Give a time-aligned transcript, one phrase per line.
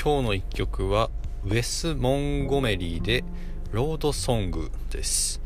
[0.00, 1.10] 今日の一曲は
[1.44, 3.24] ウェス・モンゴメリーで
[3.72, 5.40] ロードソングです。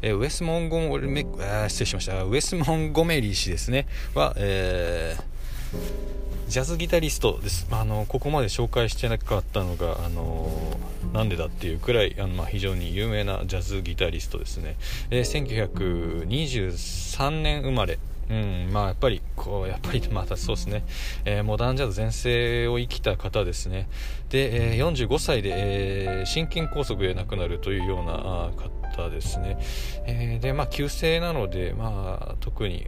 [0.00, 2.22] えウェス・モンゴメあ失礼しました。
[2.22, 3.86] ウェス・モンゴメリー氏ですね。
[4.14, 10.48] は、えー、ジャズギタリストです、あのここまで紹介してなかったのが、あの
[11.12, 14.76] なんでだっていうくらいあの、まあ、非常に有名なジャズギタリストですね、
[15.10, 17.98] えー、1923年生まれ
[18.32, 20.84] うん、まあやっぱりこうやっぱりまたそうですね、
[21.26, 23.88] えー、モダンジャズ全盛を生きた方ですね。
[24.30, 28.50] で、えー、45歳で、えー、心筋梗塞で亡くなるというような
[28.96, 29.58] 方ですね、
[30.06, 32.86] えー、でまあ急性なのでまあ特に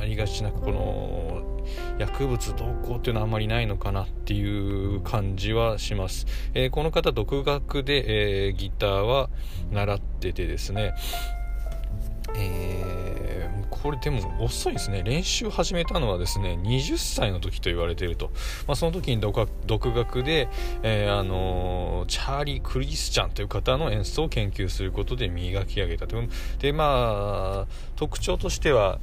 [0.00, 1.64] ありがちなこの
[1.98, 9.30] 薬物動向っていうのはあんまりないのかなっていう感じはします、えー、この方独学で、えー、ギターは
[9.70, 10.94] 習っててですね。
[12.36, 13.09] えー、
[13.82, 15.02] これでも遅いですね。
[15.02, 18.30] 練習始めたのはですね20歳の時と言われていると、
[18.66, 19.46] まあ、その時に独
[19.94, 20.48] 学で、
[20.82, 26.16] えー、あのー、チャーリー・クリスチャンという方の演奏を研究することで磨き上げたと。
[26.58, 28.98] でまあ特徴としては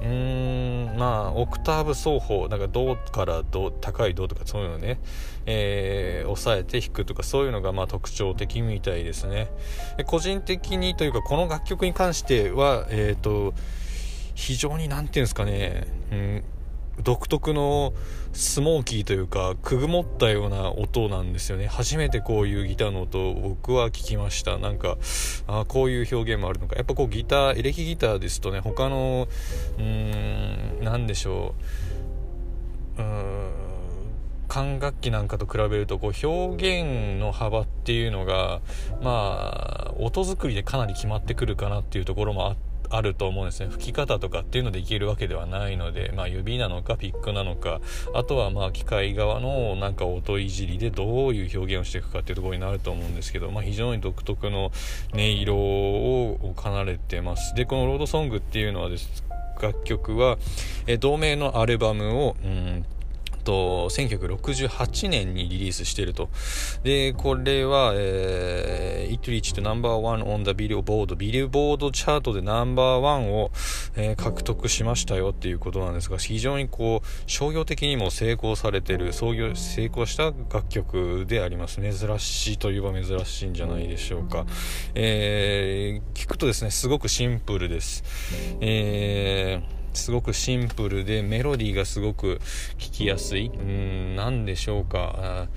[0.00, 5.00] うーんまあオクターブ奏法なんかドからド高いドとかそういうのね、
[5.46, 9.48] えー、抑えて弾くとかそういうのがまあ特徴的みたいですね。
[10.06, 13.54] 個人的にというかこの楽曲に関してはえっ、ー、と
[14.40, 16.44] 非常に何て言うんですかね、うん
[17.02, 17.94] 独特の
[18.34, 21.66] スモーキーというかくぐもったような音なんですよね。
[21.66, 24.58] 初めてこういうギターの音を僕は聞きました。
[24.58, 24.98] なんか
[25.46, 26.76] あこういう表現もあるのか。
[26.76, 29.28] やっぱこうギターエレキギターですとね他の
[29.78, 31.54] うーん何でしょ
[32.98, 33.00] う。
[33.00, 33.50] うーん
[34.48, 38.60] 管楽器なんかと比べるとこう表現の幅っていうのが
[39.00, 43.68] まあ音作りでかなり決まってくるかなっていうところもあってあると思うんですね。
[43.70, 47.80] 吹き方とかっていうのでいけるわけではないので、まあ、指なのかピックなのか
[48.14, 54.72] あとはまあ機械側のなんか音いじりでどういう表現をしていくかっていうところになると思うんですけど、まあ、非常に独特の
[55.12, 57.54] 音色を奏でてます。
[57.54, 59.24] でこの「ロードソング」っていうのはです。
[59.60, 60.38] 楽曲は、
[60.86, 62.86] え同名のアルバムを、うん
[63.40, 66.28] と1968年にリリースしていると。
[66.82, 73.50] でこれは、えー、It reached number one on the Billboard ビルボードチャートでナンバーワンを、
[73.96, 81.80] えー、獲得しましたよっていうことなんですが非常にこう商業的にも成功されてる創業成功した楽曲であります。
[81.80, 84.46] 珍しいといえば珍しいんじゃないでしょうか、
[84.94, 88.04] えー、聞くとですねすごくシンプルです。
[88.60, 92.40] えーすごくシンプルでメロディーがすごく
[92.78, 93.46] 聴きやすい。
[93.46, 95.48] うん何でしょうか。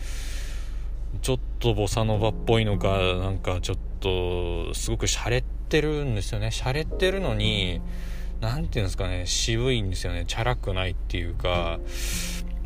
[1.22, 6.48] ちょっとボサノバっぽいのかなんかちょっとすごく洒落てるんですよね。
[6.48, 7.82] 洒落てるのに
[8.42, 9.26] 何て言うんですかね。
[9.26, 10.26] 渋いんですよね。
[10.28, 11.80] チャラくないっていうか。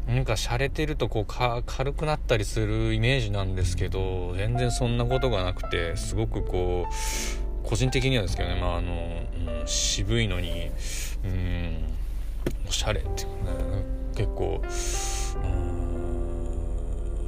[0.07, 6.93] なんか洒落てるとこう軽くなったりするイメージなんですけど全然そんなことがなくてすごくこう
[7.67, 8.93] 個人的にはですけどねまああの、
[9.61, 10.71] うん、渋いのに
[11.25, 11.83] うん
[12.67, 13.85] おしゃれっていうかね
[14.15, 14.61] 結構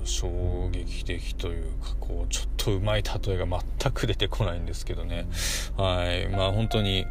[0.05, 5.27] 衝撃的というかこうちょっとうまい例えが全く出てこないんですけどね。
[5.77, 6.27] はい。
[6.29, 7.05] まあ本当に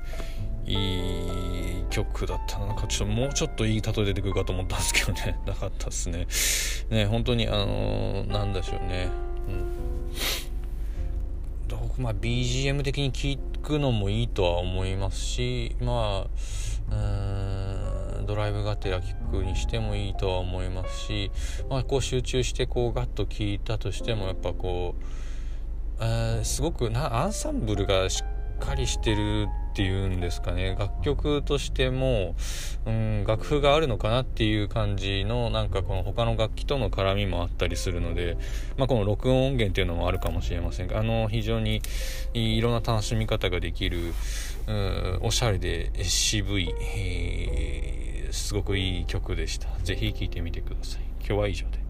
[0.66, 5.39] いい曲だったなんかちょっともうちょっといい例え出てくるかと思ったんですけどね。
[5.47, 6.27] なかったっすね。
[6.91, 9.09] ね本当にあのー、なんでしょうね。
[9.49, 9.78] うん。
[11.98, 21.31] まあ BGM 的に聴くのもいいとは思いますしまあうんドライブがてら聞くにしてもいいとは思いますし、
[21.70, 32.34] まあ、こう集中してこうガッと聞いたとしてもやっぱこう、えすごくなアンサンブルがしっかりしてるっていうんですかね楽曲としても、
[32.84, 38.37] うん、楽譜があるのかなっていう感じのなんかこの他の楽器との絡みもあったりするので、
[38.77, 41.81] まあ、この録音音源っていうのもあるかもしれませんがあの非常に
[42.34, 44.15] いろんな楽しみ方ができる、
[44.66, 49.69] うん、おしゃれで渋い、えー、すごくいい曲でした。
[49.84, 51.03] ぜひ聴いてみてください。
[51.21, 51.87] 今日は以上で。